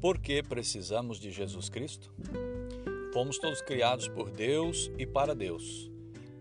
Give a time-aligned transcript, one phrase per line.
[0.00, 2.10] Por que precisamos de Jesus Cristo?
[3.12, 5.90] Fomos todos criados por Deus e para Deus.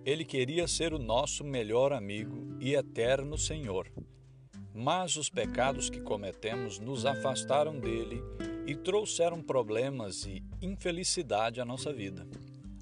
[0.06, 3.92] Ele queria ser o nosso melhor amigo e eterno Senhor.
[4.74, 8.24] Mas os pecados que cometemos nos afastaram dele
[8.66, 12.26] e trouxeram problemas e infelicidade à nossa vida.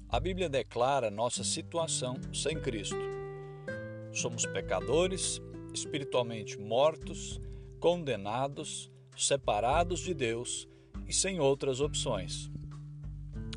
[0.08, 2.96] A Bíblia declara nossa situação sem Cristo.
[4.12, 5.42] Somos pecadores,
[5.74, 7.40] espiritualmente mortos,
[7.80, 10.68] condenados, separados de Deus
[11.08, 12.50] e sem outras opções.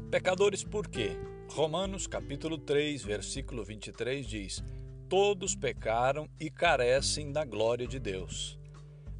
[0.09, 1.17] Pecadores por quê?
[1.49, 4.63] Romanos capítulo 3, versículo 23 diz:
[5.09, 8.57] Todos pecaram e carecem da glória de Deus.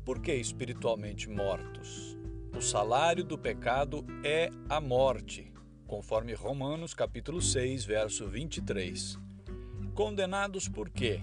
[0.06, 2.18] Por que espiritualmente mortos?
[2.56, 5.52] O salário do pecado é a morte,
[5.86, 9.20] conforme Romanos capítulo 6, verso 23.
[9.94, 11.22] Condenados por quê?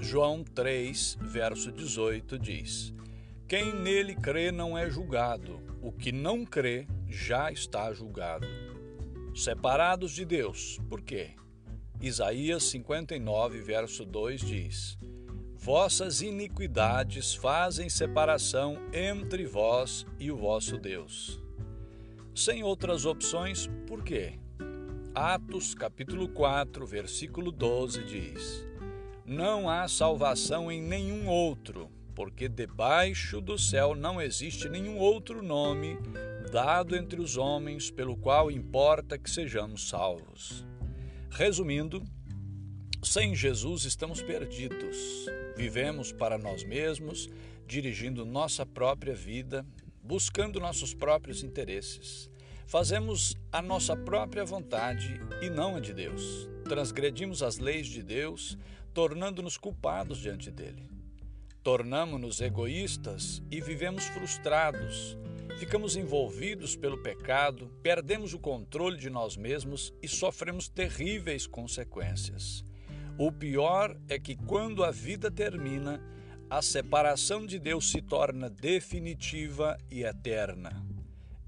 [0.00, 2.94] João 3, verso 18 diz:
[3.46, 8.46] quem nele crê não é julgado, o que não crê já está julgado.
[9.34, 11.32] Separados de Deus, por quê?
[12.00, 14.98] Isaías 59, verso 2 diz:
[15.54, 21.38] Vossas iniquidades fazem separação entre vós e o vosso Deus.
[22.34, 24.38] Sem outras opções, por quê?
[25.14, 28.66] Atos capítulo 4, versículo 12 diz:
[29.26, 35.98] Não há salvação em nenhum outro porque debaixo do céu não existe nenhum outro nome
[36.50, 40.64] dado entre os homens pelo qual importa que sejamos salvos.
[41.30, 42.02] Resumindo,
[43.02, 45.26] sem Jesus estamos perdidos.
[45.56, 47.28] Vivemos para nós mesmos,
[47.66, 49.66] dirigindo nossa própria vida,
[50.02, 52.30] buscando nossos próprios interesses.
[52.66, 56.48] Fazemos a nossa própria vontade e não a de Deus.
[56.68, 58.56] Transgredimos as leis de Deus,
[58.92, 60.93] tornando-nos culpados diante dele.
[61.64, 65.16] Tornamos-nos egoístas e vivemos frustrados.
[65.58, 72.62] Ficamos envolvidos pelo pecado, perdemos o controle de nós mesmos e sofremos terríveis consequências.
[73.16, 76.02] O pior é que, quando a vida termina,
[76.50, 80.84] a separação de Deus se torna definitiva e eterna.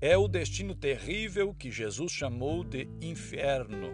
[0.01, 3.91] É o destino terrível que Jesus chamou de inferno.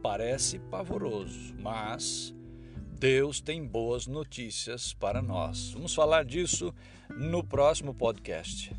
[0.00, 2.32] Parece pavoroso, mas
[2.98, 5.70] Deus tem boas notícias para nós.
[5.70, 6.74] Vamos falar disso
[7.16, 8.74] no próximo podcast.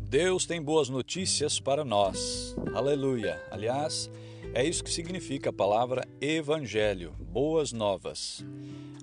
[0.00, 2.56] Deus tem boas notícias para nós.
[2.74, 3.40] Aleluia.
[3.52, 4.10] Aliás,
[4.52, 8.44] é isso que significa a palavra evangelho, boas novas.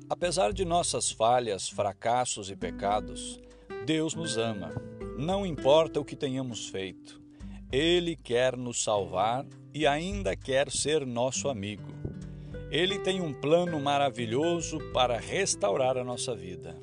[0.09, 3.39] Apesar de nossas falhas, fracassos e pecados,
[3.85, 4.73] Deus nos ama.
[5.19, 7.21] Não importa o que tenhamos feito,
[7.71, 11.93] Ele quer nos salvar e ainda quer ser nosso amigo.
[12.71, 16.75] Ele tem um plano maravilhoso para restaurar a nossa vida.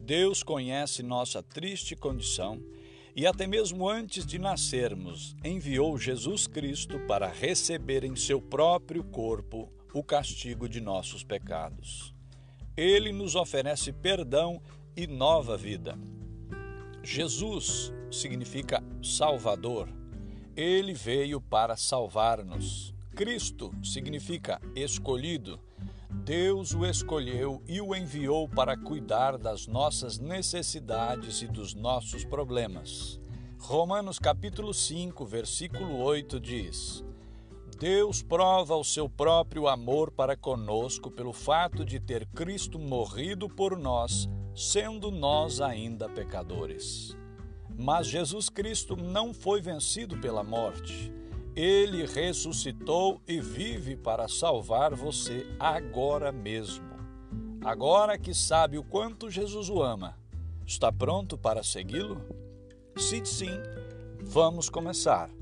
[0.00, 2.62] Deus conhece nossa triste condição
[3.14, 9.70] e, até mesmo antes de nascermos, enviou Jesus Cristo para receber em seu próprio corpo
[9.92, 12.16] o castigo de nossos pecados.
[12.78, 14.62] Ele nos oferece perdão
[14.96, 15.98] e nova vida.
[17.02, 19.88] Jesus significa Salvador.
[20.56, 22.94] Ele veio para salvar-nos.
[23.16, 25.58] Cristo significa escolhido.
[26.24, 33.18] Deus o escolheu e o enviou para cuidar das nossas necessidades e dos nossos problemas.
[33.58, 37.04] Romanos capítulo 5, versículo 8 diz:
[37.78, 43.78] Deus prova o seu próprio amor para conosco pelo fato de ter Cristo morrido por
[43.78, 47.16] nós, sendo nós ainda pecadores.
[47.78, 51.12] Mas Jesus Cristo não foi vencido pela morte.
[51.54, 56.88] Ele ressuscitou e vive para salvar você agora mesmo.
[57.64, 60.18] Agora que sabe o quanto Jesus o ama,
[60.66, 62.20] está pronto para segui-lo?
[62.96, 63.56] Se sim,
[64.20, 65.37] vamos começar.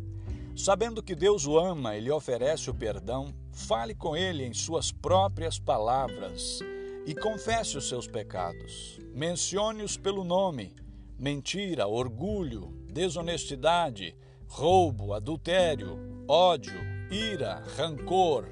[0.56, 4.90] Sabendo que Deus o ama e lhe oferece o perdão, fale com ele em suas
[4.90, 6.60] próprias palavras
[7.04, 8.98] e confesse os seus pecados.
[9.12, 10.74] Mencione-os pelo nome:
[11.18, 14.16] mentira, orgulho, desonestidade,
[14.48, 16.80] roubo, adultério, ódio,
[17.10, 18.48] ira, rancor,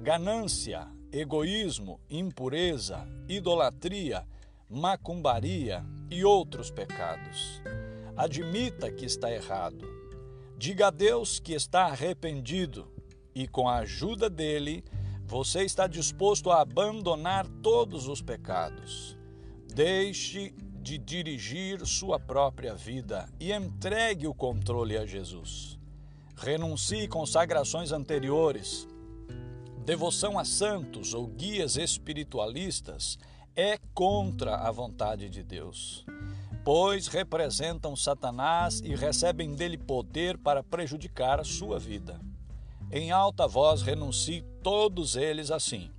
[0.00, 4.24] ganância, egoísmo, impureza, idolatria,
[4.70, 7.60] macumbaria e outros pecados.
[8.16, 9.97] Admita que está errado
[10.58, 12.88] Diga a Deus que está arrependido
[13.32, 14.82] e, com a ajuda dele,
[15.24, 19.16] você está disposto a abandonar todos os pecados.
[19.72, 20.52] Deixe
[20.82, 25.78] de dirigir sua própria vida e entregue o controle a Jesus.
[26.36, 28.88] renuncie consagrações anteriores.
[29.84, 33.16] Devoção a santos ou guias espiritualistas
[33.54, 36.04] é contra a vontade de Deus,
[36.68, 42.20] pois representam Satanás e recebem dele poder para prejudicar a sua vida.
[42.92, 45.90] Em alta voz renuncie todos eles assim.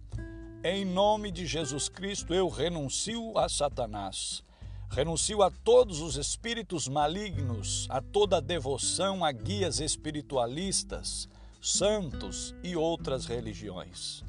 [0.63, 4.43] Em nome de Jesus Cristo eu renuncio a Satanás
[4.91, 11.27] Renuncio a todos os espíritos malignos, a toda devoção a guias espiritualistas,
[11.59, 14.23] santos e outras religiões.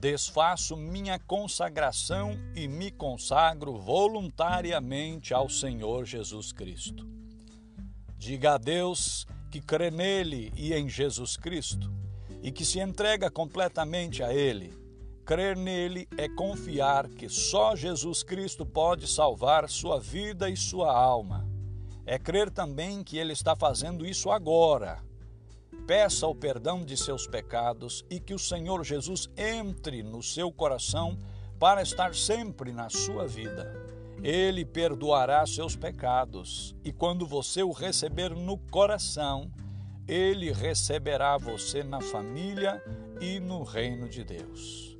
[0.00, 7.06] Desfaço minha consagração e me consagro voluntariamente ao Senhor Jesus Cristo.
[8.16, 11.92] Diga a Deus que crê nele e em Jesus Cristo
[12.42, 14.86] e que se entrega completamente a Ele
[15.26, 21.44] Crer nele é confiar que só Jesus Cristo pode salvar sua vida e sua alma.
[22.06, 25.02] É crer também que ele está fazendo isso agora.
[25.86, 31.16] Peça o perdão de seus pecados e que o Senhor Jesus entre no seu coração
[31.60, 33.72] para estar sempre na sua vida.
[34.20, 39.48] Ele perdoará seus pecados e quando você o receber no coração,
[40.08, 42.82] ele receberá você na família
[43.20, 44.98] e no reino de Deus.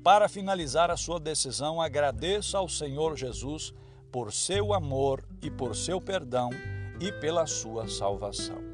[0.00, 3.74] Para finalizar a sua decisão, agradeça ao Senhor Jesus
[4.12, 6.50] por seu amor e por seu perdão
[7.00, 8.69] e pela sua salvação.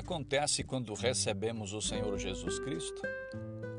[0.00, 3.02] Acontece quando recebemos o Senhor Jesus Cristo?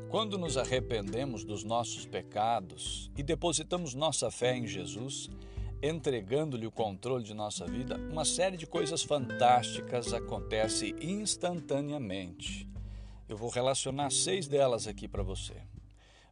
[0.08, 5.28] Quando nos arrependemos dos nossos pecados e depositamos nossa fé em Jesus,
[5.82, 12.68] entregando-lhe o controle de nossa vida, uma série de coisas fantásticas acontece instantaneamente.
[13.28, 15.56] Eu vou relacionar seis delas aqui para você.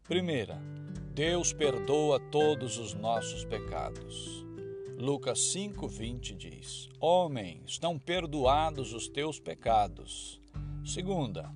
[0.04, 0.60] Primeira,
[1.12, 4.46] Deus perdoa todos os nossos pecados.
[5.00, 10.38] Lucas 5:20 diz: Homem, estão perdoados os teus pecados.
[10.84, 11.50] Segunda,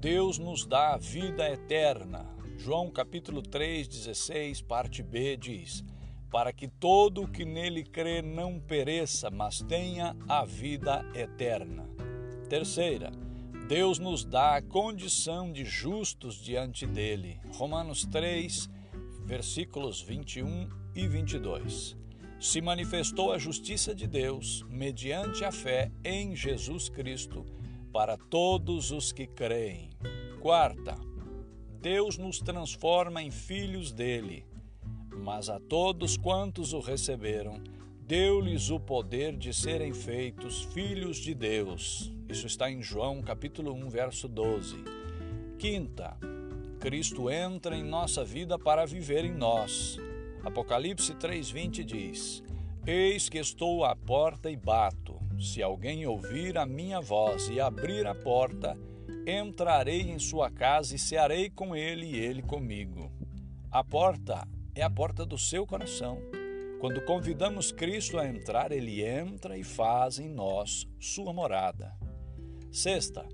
[0.00, 2.24] Deus nos dá a vida eterna.
[2.56, 5.84] João capítulo 3, 16, parte B diz:
[6.30, 11.86] Para que todo o que nele crê não pereça, mas tenha a vida eterna.
[12.48, 13.12] Terceira,
[13.68, 17.38] Deus nos dá a condição de justos diante dele.
[17.58, 18.70] Romanos 3,
[19.26, 22.05] versículos 21 e 22.
[22.38, 27.44] Se manifestou a justiça de Deus mediante a fé em Jesus Cristo
[27.92, 29.90] para todos os que creem.
[30.40, 30.94] Quarta,
[31.80, 34.44] Deus nos transforma em filhos dele,
[35.10, 37.62] mas a todos quantos o receberam,
[38.02, 42.12] deu-lhes o poder de serem feitos filhos de Deus.
[42.28, 44.76] Isso está em João capítulo 1, verso 12.
[45.58, 46.18] Quinta,
[46.80, 49.98] Cristo entra em nossa vida para viver em nós.
[50.44, 52.42] Apocalipse 3:20 diz:
[52.86, 55.16] Eis que estou à porta e bato.
[55.40, 58.78] Se alguém ouvir a minha voz e abrir a porta,
[59.26, 63.10] entrarei em sua casa e cearei com ele e ele comigo.
[63.70, 66.18] A porta é a porta do seu coração.
[66.80, 71.92] Quando convidamos Cristo a entrar, ele entra e faz em nós sua morada.
[72.70, 73.26] Sexta,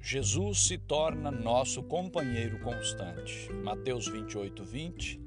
[0.00, 3.52] Jesus se torna nosso companheiro constante.
[3.52, 5.23] Mateus 28, 20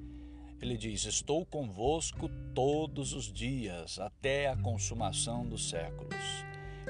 [0.62, 6.16] ele diz: Estou convosco todos os dias, até a consumação dos séculos.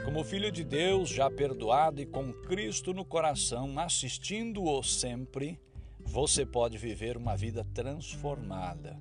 [0.04, 5.60] Como filho de Deus, já perdoado e com Cristo no coração, assistindo-o sempre,
[6.00, 8.98] você pode viver uma vida transformada.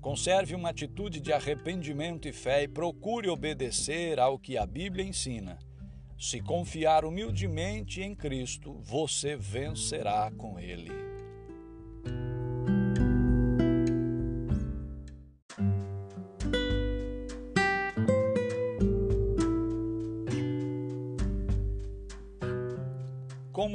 [0.00, 5.58] Conserve uma atitude de arrependimento e fé e procure obedecer ao que a Bíblia ensina.
[6.18, 11.11] Se confiar humildemente em Cristo, você vencerá com Ele.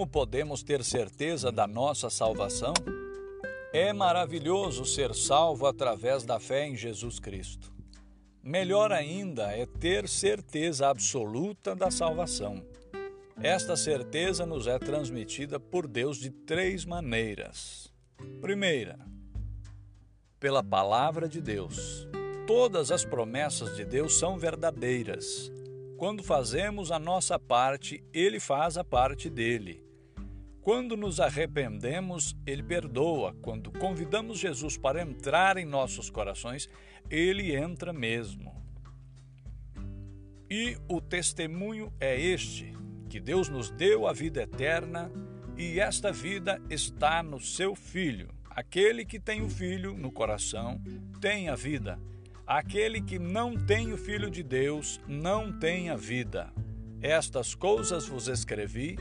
[0.08, 2.74] Podemos ter certeza da nossa salvação?
[3.74, 7.72] É maravilhoso ser salvo através da fé em Jesus Cristo.
[8.42, 12.66] Melhor ainda é ter certeza absoluta da salvação.
[13.42, 17.92] Esta certeza nos é transmitida por Deus de três maneiras.
[18.42, 18.98] Primeira,
[20.40, 22.08] pela palavra de Deus.
[22.48, 25.52] Todas as promessas de Deus são verdadeiras.
[25.98, 29.87] Quando fazemos a nossa parte, Ele faz a parte dele.
[30.68, 33.34] Quando nos arrependemos, Ele perdoa.
[33.42, 36.70] Quando convidamos Jesus para entrar em nossos corações,
[37.10, 38.54] Ele entra mesmo.
[40.50, 42.74] E o testemunho é este:
[43.10, 45.10] que Deus nos deu a vida eterna
[45.56, 48.28] e esta vida está no seu Filho.
[48.50, 50.82] Aquele que tem o Filho no coração
[51.22, 51.98] tem a vida.
[52.46, 56.52] Aquele que não tem o Filho de Deus não tem a vida.
[57.02, 58.98] Estas coisas vos escrevi,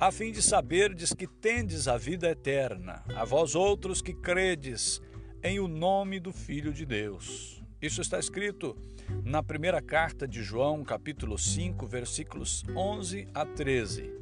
[0.00, 5.02] a fim de saberdes que tendes a vida eterna, a vós outros que credes
[5.42, 7.60] em o nome do Filho de Deus.
[7.82, 8.76] Isso está escrito
[9.24, 14.12] na primeira carta de João, capítulo 5, versículos 11 a 13.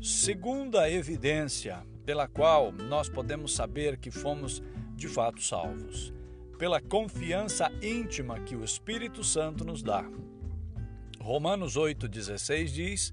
[0.00, 4.62] Segunda evidência pela qual nós podemos saber que fomos
[4.94, 6.12] de fato salvos,
[6.58, 10.08] pela confiança íntima que o Espírito Santo nos dá.
[11.20, 13.12] Romanos 8,16 diz: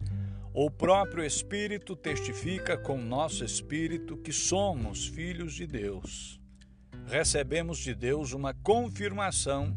[0.55, 6.39] O próprio Espírito testifica com nosso espírito que somos filhos de Deus.
[7.07, 9.75] Recebemos de Deus uma confirmação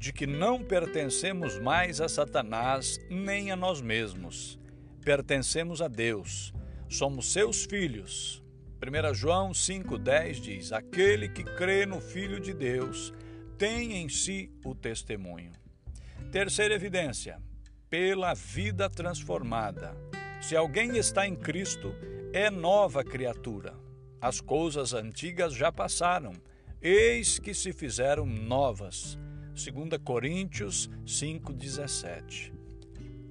[0.00, 4.58] de que não pertencemos mais a Satanás nem a nós mesmos.
[5.04, 6.52] Pertencemos a Deus.
[6.88, 8.42] Somos seus filhos.
[8.82, 13.14] 1 João 5,10 diz: Aquele que crê no Filho de Deus
[13.56, 15.52] tem em si o testemunho.
[16.32, 17.40] Terceira evidência:
[17.88, 20.05] pela vida transformada.
[20.46, 21.92] Se alguém está em Cristo,
[22.32, 23.74] é nova criatura.
[24.20, 26.34] As coisas antigas já passaram,
[26.80, 29.18] eis que se fizeram novas.
[29.54, 32.52] 2 Coríntios 5,17.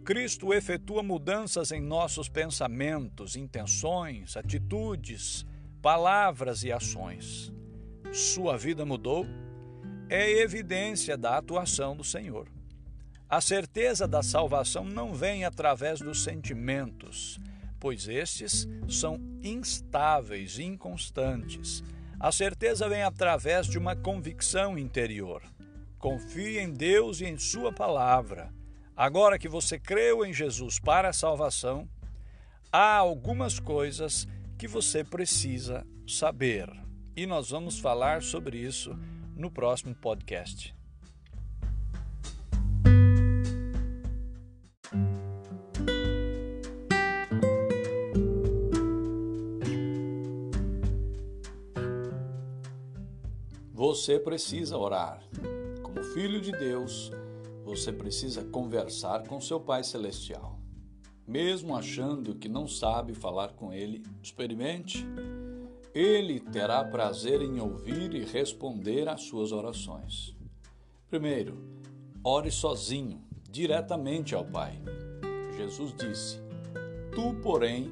[0.03, 5.45] Cristo efetua mudanças em nossos pensamentos, intenções, atitudes,
[5.81, 7.49] palavras e ações.
[8.11, 9.25] Sua vida mudou?
[10.09, 12.54] É evidência da atuação do Senhor.
[13.27, 17.39] A certeza da salvação não vem através dos sentimentos,
[17.79, 21.83] pois estes são instáveis, inconstantes.
[22.19, 25.41] A certeza vem através de uma convicção interior.
[25.97, 28.53] Confie em Deus e em Sua palavra.
[28.95, 31.89] Agora que você creu em Jesus para a salvação,
[32.71, 36.69] há algumas coisas que você precisa saber.
[37.15, 38.95] E nós vamos falar sobre isso
[39.35, 40.75] no próximo podcast.
[53.95, 55.21] Você precisa orar.
[55.81, 57.13] Como filho de Deus,
[57.63, 60.59] você precisa conversar com seu Pai Celestial.
[61.25, 65.07] Mesmo achando que não sabe falar com Ele, experimente.
[65.93, 70.35] Ele terá prazer em ouvir e responder às suas orações.
[71.09, 71.57] Primeiro,
[72.21, 74.77] ore sozinho, diretamente ao Pai.
[75.55, 76.41] Jesus disse:
[77.15, 77.89] Tu, porém,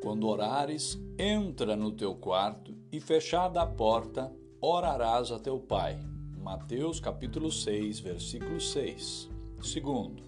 [0.00, 5.98] quando orares, entra no teu quarto e, fechada a porta, orarás a teu pai.
[6.38, 9.28] Mateus capítulo 6, versículo 6.
[9.60, 10.22] Segundo,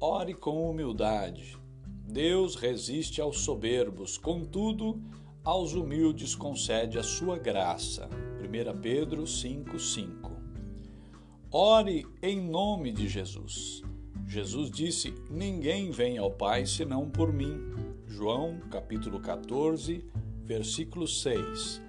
[0.00, 1.56] ore com humildade.
[2.04, 5.00] Deus resiste aos soberbos, contudo,
[5.44, 8.08] aos humildes concede a sua graça.
[8.40, 10.32] 1 Pedro 5, 5.
[11.48, 13.82] Ore em nome de Jesus.
[14.26, 17.56] Jesus disse: Ninguém vem ao Pai senão por mim.
[18.08, 20.04] João capítulo 14,
[20.44, 21.83] versículo 6.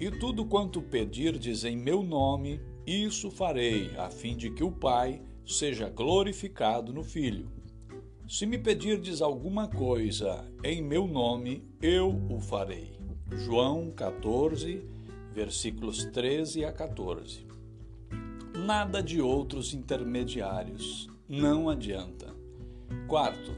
[0.00, 5.20] E tudo quanto pedirdes em meu nome, isso farei, a fim de que o Pai
[5.44, 7.52] seja glorificado no Filho.
[8.26, 12.98] Se me pedirdes alguma coisa em meu nome, eu o farei.
[13.30, 14.82] João 14,
[15.34, 17.46] versículos 13 a 14.
[18.64, 22.34] Nada de outros intermediários, não adianta.
[23.06, 23.52] Quarto,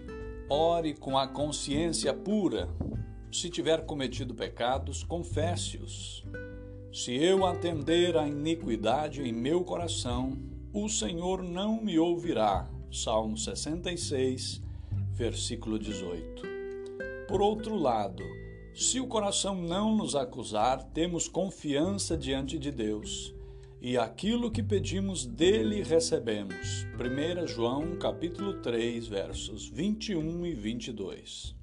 [0.49, 2.69] ore com a consciência pura,
[3.33, 6.23] se tiver cometido pecados, confesse-os.
[6.93, 10.37] Se eu atender à iniquidade em meu coração,
[10.73, 12.71] o Senhor não me ouvirá.
[12.91, 14.63] Salmo 66,
[15.13, 16.43] versículo 18.
[17.27, 18.23] Por outro lado,
[18.75, 23.35] se o coração não nos acusar, temos confiança diante de Deus,
[23.81, 26.87] e aquilo que pedimos dele recebemos.
[26.95, 31.62] 1 João capítulo 3, versos 21 e 22.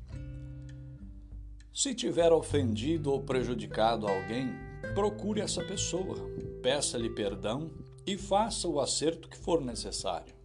[1.80, 4.50] Se tiver ofendido ou prejudicado alguém,
[4.94, 6.18] procure essa pessoa,
[6.62, 7.72] peça-lhe perdão
[8.06, 10.36] e faça o acerto que for necessário.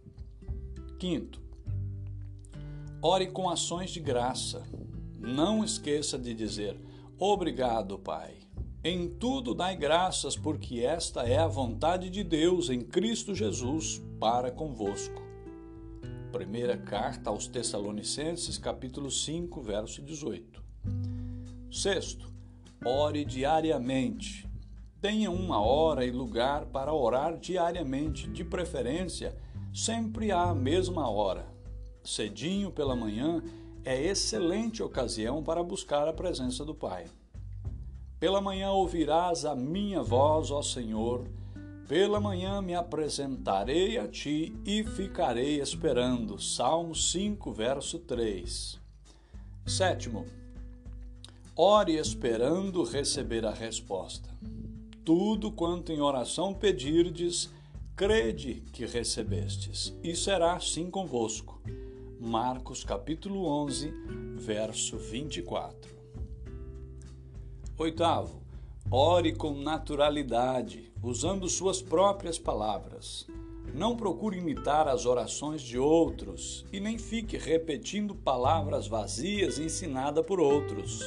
[0.97, 1.41] Quinto,
[3.01, 4.63] ore com ações de graça.
[5.19, 6.79] Não esqueça de dizer:
[7.19, 8.35] Obrigado, Pai.
[8.81, 14.51] Em tudo dai graças, porque esta é a vontade de Deus em Cristo Jesus para
[14.51, 15.21] convosco.
[16.31, 20.63] Primeira carta aos Tessalonicenses, capítulo 5, verso 18.
[21.75, 22.31] Sexto,
[22.85, 24.47] ore diariamente.
[25.01, 29.35] Tenha uma hora e lugar para orar diariamente, de preferência
[29.73, 31.45] sempre à mesma hora.
[32.01, 33.43] Cedinho pela manhã
[33.83, 37.07] é excelente ocasião para buscar a presença do Pai.
[38.21, 41.27] Pela manhã ouvirás a minha voz, ó Senhor.
[41.89, 46.41] Pela manhã me apresentarei a ti e ficarei esperando.
[46.41, 48.79] Salmo 5, verso 3.
[49.67, 50.25] Sétimo,
[51.57, 54.29] ore esperando receber a resposta.
[55.05, 57.49] Tudo quanto em oração pedirdes,
[57.95, 61.61] crede que recebestes, e será assim convosco.
[62.19, 63.89] Marcos capítulo 11,
[64.35, 65.95] verso 24.
[67.77, 68.41] Oitavo,
[68.91, 73.27] ore com naturalidade, usando suas próprias palavras.
[73.73, 80.41] Não procure imitar as orações de outros e nem fique repetindo palavras vazias ensinadas por
[80.41, 81.01] outros.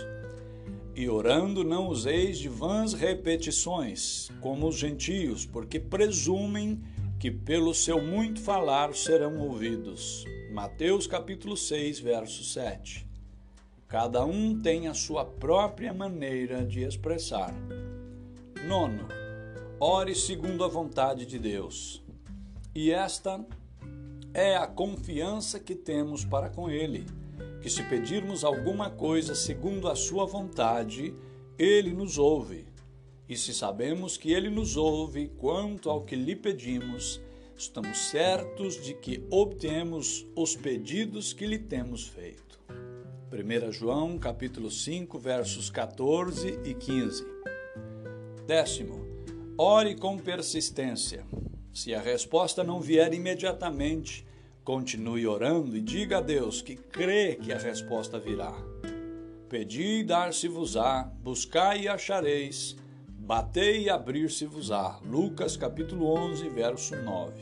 [0.99, 6.83] E orando, não useis de vãs repetições, como os gentios, porque presumem
[7.21, 10.25] que pelo seu muito falar serão ouvidos.
[10.53, 13.07] Mateus capítulo 6, verso 7.
[13.87, 17.55] Cada um tem a sua própria maneira de expressar.
[18.67, 19.07] Nono,
[19.79, 22.03] ore segundo a vontade de Deus.
[22.75, 23.47] E esta
[24.35, 27.07] é a confiança que temos para com Ele,
[27.61, 31.15] que se pedirmos alguma coisa segundo a Sua vontade,
[31.59, 32.67] Ele nos ouve.
[33.29, 37.21] E se sabemos que Ele nos ouve quanto ao que lhe pedimos,
[37.57, 42.59] estamos certos de que obtemos os pedidos que lhe temos feito.
[43.31, 47.27] 1 João capítulo 5, versos 14 e 15.
[48.47, 49.07] Décimo,
[49.59, 51.27] ore com persistência.
[51.75, 54.25] Se a resposta não vier imediatamente,
[54.69, 58.53] continue orando e diga a Deus que crê que a resposta virá.
[59.49, 62.77] Pedi e dar-se-vos-á, buscai e achareis,
[63.09, 65.01] batei e abrir-se-vos-á.
[65.07, 67.33] Lucas capítulo 11, verso 9.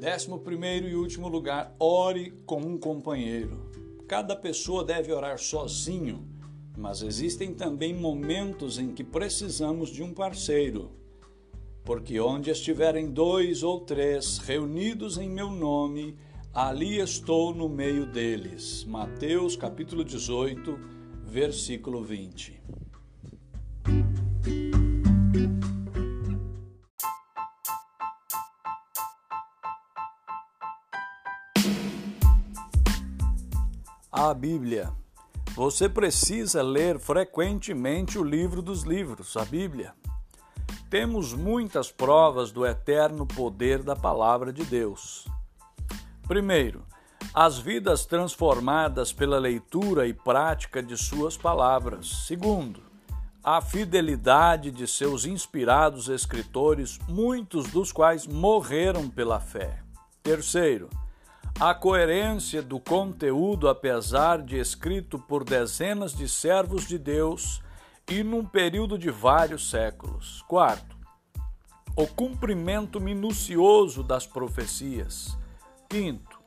[0.00, 3.70] Décimo primeiro e último lugar, ore com um companheiro.
[4.08, 6.26] Cada pessoa deve orar sozinho,
[6.76, 11.03] mas existem também momentos em que precisamos de um parceiro.
[11.84, 16.16] Porque onde estiverem dois ou três reunidos em meu nome,
[16.52, 18.84] ali estou no meio deles.
[18.84, 20.78] Mateus capítulo 18,
[21.26, 22.64] versículo 20.
[34.16, 34.92] a Bíblia.
[35.56, 39.92] Você precisa ler frequentemente o livro dos livros, a Bíblia.
[40.90, 45.26] Temos muitas provas do eterno poder da palavra de Deus.
[46.28, 46.84] Primeiro,
[47.32, 52.26] as vidas transformadas pela leitura e prática de suas palavras.
[52.26, 52.82] Segundo,
[53.42, 59.82] a fidelidade de seus inspirados escritores, muitos dos quais morreram pela fé.
[60.22, 60.88] Terceiro,
[61.60, 67.60] a coerência do conteúdo, apesar de escrito por dezenas de servos de Deus
[68.08, 70.42] e num período de vários séculos.
[70.48, 70.96] Quarto,
[71.96, 75.36] o cumprimento minucioso das profecias.
[75.88, 76.38] Quinto,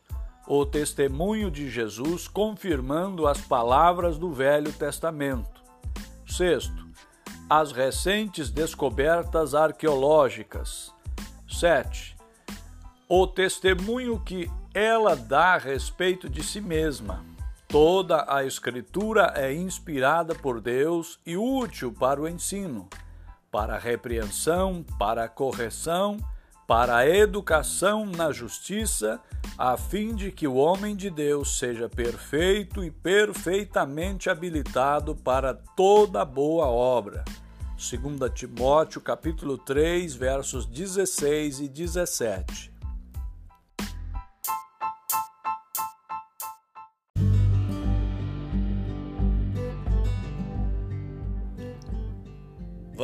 [0.48, 5.62] o testemunho de Jesus confirmando as palavras do Velho Testamento.
[6.26, 6.88] Sexto,
[7.50, 10.94] as recentes descobertas arqueológicas.
[11.48, 12.18] Sete,
[13.08, 17.26] o testemunho que ela dá a respeito de si mesma.
[17.68, 22.88] Toda a Escritura é inspirada por Deus e útil para o ensino,
[23.52, 26.18] para a repreensão, para a correção,
[26.66, 29.20] para a educação na justiça,
[29.58, 36.24] a fim de que o homem de Deus seja perfeito e perfeitamente habilitado para toda
[36.24, 37.26] boa obra.
[37.76, 42.77] 2 Timóteo capítulo 3, versos 16 e 17.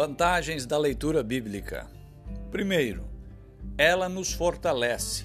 [0.05, 1.87] Vantagens da leitura bíblica.
[2.51, 3.05] Primeiro,
[3.77, 5.23] ela nos fortalece.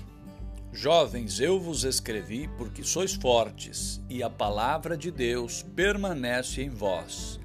[0.72, 7.40] Jovens, eu vos escrevi porque sois fortes e a palavra de Deus permanece em vós.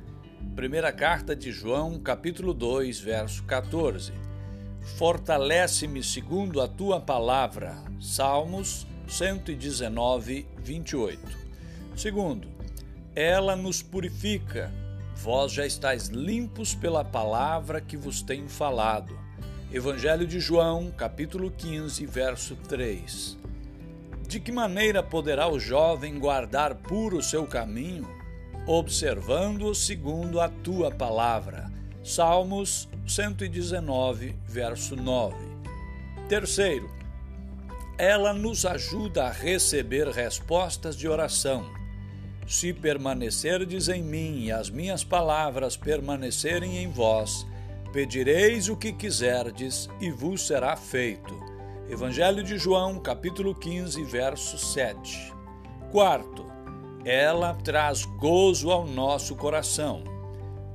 [0.55, 4.13] Primeira carta de João, capítulo 2, verso 14.
[4.99, 7.75] Fortalece-me segundo a tua palavra.
[7.99, 11.19] Salmos 119, 28.
[11.95, 12.47] Segundo,
[13.15, 14.71] ela nos purifica
[15.23, 19.17] Vós já estáis limpos pela palavra que vos tenho falado.
[19.71, 23.37] Evangelho de João, capítulo 15, verso 3.
[24.27, 28.05] De que maneira poderá o jovem guardar puro o seu caminho?
[28.67, 31.71] Observando-o segundo a tua palavra.
[32.03, 35.37] Salmos 119, verso 9.
[36.27, 36.91] Terceiro,
[37.97, 41.82] ela nos ajuda a receber respostas de oração.
[42.45, 47.47] Se permanecerdes em mim e as minhas palavras permanecerem em vós,
[47.93, 51.33] pedireis o que quiserdes e vos será feito.
[51.89, 55.33] Evangelho de João, capítulo 15, verso 7.
[55.91, 56.45] Quarto,
[57.05, 60.03] ela traz gozo ao nosso coração.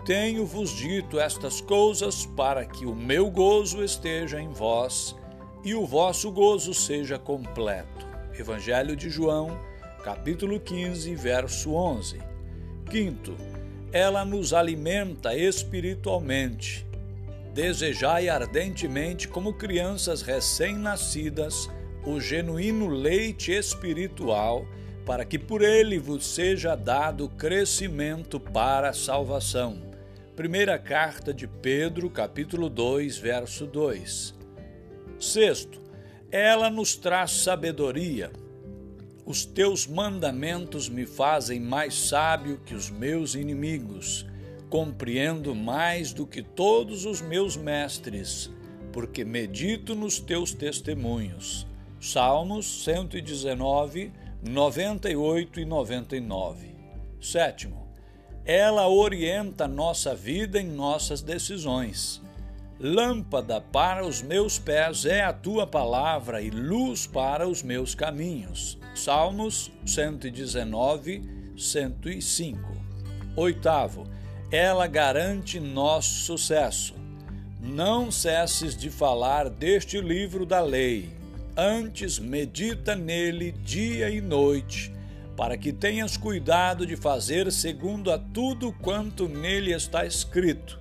[0.06, 5.14] Tenho-vos dito estas coisas para que o meu gozo esteja em vós
[5.62, 8.06] e o vosso gozo seja completo.
[8.38, 9.58] Evangelho de João,
[10.02, 12.18] capítulo 15, verso 11.
[12.88, 13.36] Quinto,
[13.92, 16.86] ela nos alimenta espiritualmente.
[17.52, 21.68] Desejai ardentemente, como crianças recém-nascidas,
[22.06, 24.64] o genuíno leite espiritual,
[25.04, 29.82] para que por ele vos seja dado crescimento para a salvação.
[30.36, 34.34] Primeira carta de Pedro, capítulo 2, verso 2.
[35.18, 35.82] Sexto,
[36.30, 38.30] ela nos traz sabedoria.
[39.28, 44.24] Os teus mandamentos me fazem mais sábio que os meus inimigos.
[44.70, 48.50] Compreendo mais do que todos os meus mestres,
[48.90, 51.66] porque medito nos teus testemunhos.
[52.00, 54.10] Salmos 119,
[54.42, 56.74] 98 e 99.
[57.20, 57.86] Sétimo,
[58.46, 62.22] ela orienta nossa vida em nossas decisões.
[62.80, 68.78] Lâmpada para os meus pés é a tua palavra e luz para os meus caminhos.
[68.98, 71.22] Salmos 119,
[71.56, 72.58] 105.
[73.36, 74.08] Oitavo,
[74.50, 76.94] ela garante nosso sucesso.
[77.60, 81.10] Não cesses de falar deste livro da lei,
[81.56, 84.92] antes medita nele dia e noite,
[85.36, 90.78] para que tenhas cuidado de fazer segundo a tudo quanto nele está escrito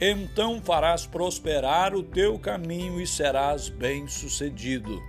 [0.00, 5.02] então farás prosperar o teu caminho e serás bem-sucedido.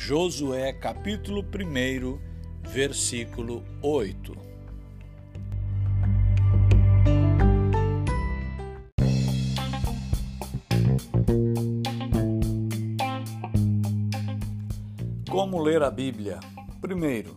[0.00, 2.18] Josué capítulo 1,
[2.62, 4.32] versículo 8.
[15.28, 16.38] Como ler a Bíblia?
[16.80, 17.36] Primeiro,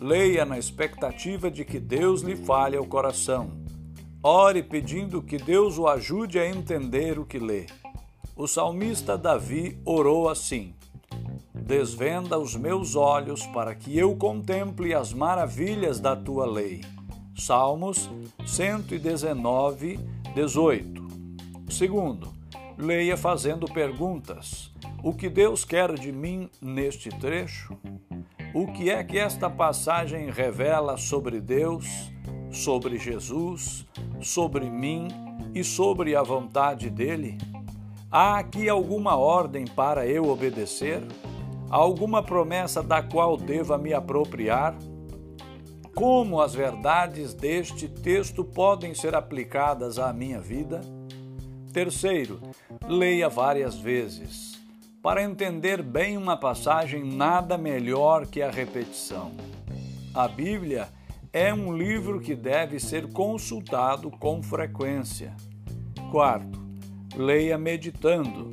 [0.00, 3.52] leia na expectativa de que Deus lhe fale ao coração.
[4.20, 7.66] Ore pedindo que Deus o ajude a entender o que lê.
[8.34, 10.74] O salmista Davi orou assim:
[11.70, 16.80] Desvenda os meus olhos para que eu contemple as maravilhas da tua lei.
[17.36, 18.10] Salmos
[18.44, 20.00] 119,
[20.34, 21.06] 18.
[21.70, 22.32] Segundo,
[22.76, 24.72] leia fazendo perguntas.
[25.00, 27.78] O que Deus quer de mim neste trecho?
[28.52, 31.86] O que é que esta passagem revela sobre Deus,
[32.50, 33.86] sobre Jesus,
[34.20, 35.06] sobre mim
[35.54, 37.38] e sobre a vontade dele?
[38.10, 41.06] Há aqui alguma ordem para eu obedecer?
[41.70, 44.76] Alguma promessa da qual deva me apropriar?
[45.94, 50.80] Como as verdades deste texto podem ser aplicadas à minha vida?
[51.72, 52.40] Terceiro,
[52.88, 54.60] leia várias vezes.
[55.00, 59.30] Para entender bem uma passagem, nada melhor que a repetição.
[60.12, 60.88] A Bíblia
[61.32, 65.36] é um livro que deve ser consultado com frequência.
[66.10, 66.60] Quarto,
[67.14, 68.50] leia meditando.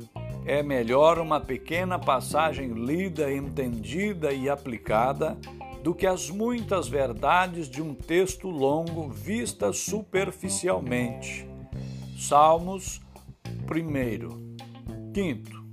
[0.48, 5.38] É melhor uma pequena passagem lida, entendida e aplicada
[5.84, 11.48] do que as muitas verdades de um texto longo vistas superficialmente.
[12.18, 13.00] Salmos
[13.70, 15.12] 1.
[15.12, 15.64] Quinto,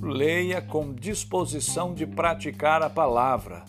[0.00, 3.64] leia com disposição de praticar a palavra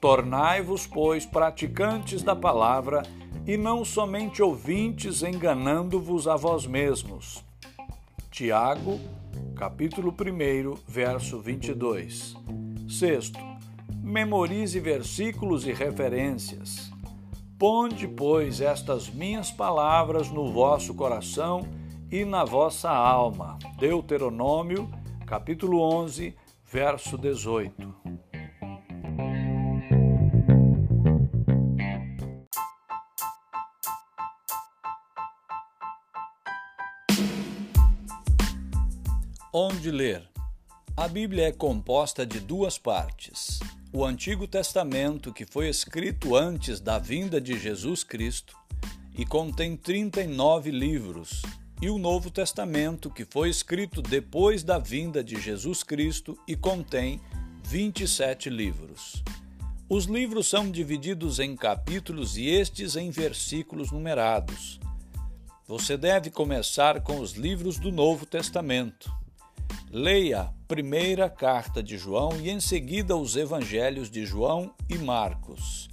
[0.00, 3.02] Tornai-vos, pois, praticantes da palavra
[3.46, 7.44] e não somente ouvintes, enganando-vos a vós mesmos.
[8.30, 8.98] Tiago,
[9.60, 12.34] capítulo 1, verso 22.
[12.88, 13.38] Sexto,
[14.02, 16.90] memorize versículos e referências.
[17.58, 21.60] Ponde, pois, estas minhas palavras no vosso coração
[22.10, 23.58] e na vossa alma.
[23.78, 24.88] Deuteronômio,
[25.26, 27.99] capítulo 11, verso 18.
[39.52, 40.22] Onde ler?
[40.96, 43.58] A Bíblia é composta de duas partes.
[43.92, 48.56] O Antigo Testamento, que foi escrito antes da vinda de Jesus Cristo
[49.12, 51.42] e contém 39 livros,
[51.82, 57.20] e o Novo Testamento, que foi escrito depois da vinda de Jesus Cristo e contém
[57.64, 59.20] 27 livros.
[59.88, 64.78] Os livros são divididos em capítulos e estes em versículos numerados.
[65.66, 69.18] Você deve começar com os livros do Novo Testamento.
[69.90, 75.88] Leia a primeira carta de João e em seguida os evangelhos de João e Marcos.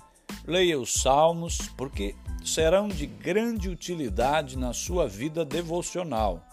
[0.45, 6.45] Leia os Salmos, porque serão de grande utilidade na sua vida devocional.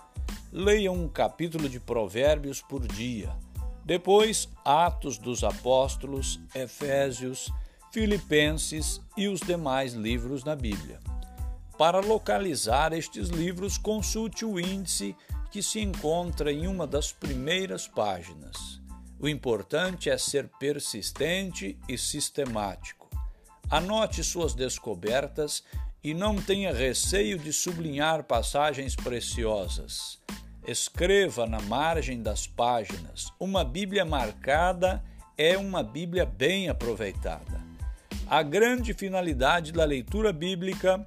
[0.51, 3.37] Leia um capítulo de Provérbios por dia.
[3.85, 7.53] Depois, Atos dos Apóstolos, Efésios,
[7.93, 10.99] Filipenses e os demais livros na Bíblia.
[11.77, 15.15] Para localizar estes livros, consulte o índice
[15.55, 18.83] que se encontra em uma das primeiras páginas.
[19.21, 23.09] O importante é ser persistente e sistemático.
[23.71, 25.63] Anote suas descobertas
[26.03, 30.21] e não tenha receio de sublinhar passagens preciosas.
[30.67, 33.33] Escreva na margem das páginas.
[33.39, 35.05] Uma Bíblia marcada
[35.39, 37.63] é uma Bíblia bem aproveitada.
[38.27, 41.07] A grande finalidade da leitura bíblica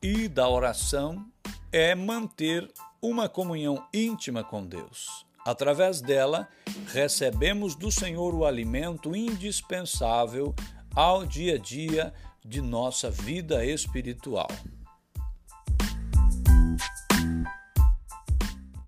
[0.00, 1.26] e da oração
[1.72, 5.26] é manter uma comunhão íntima com Deus.
[5.44, 6.48] Através dela,
[6.88, 10.54] recebemos do Senhor o alimento indispensável
[10.94, 12.12] ao dia a dia
[12.44, 14.48] de nossa vida espiritual.